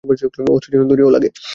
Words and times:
অস্ত্রের 0.47 0.73
জন্য 0.73 0.89
দঁড়িও 0.91 1.13
লাগে? 1.15 1.29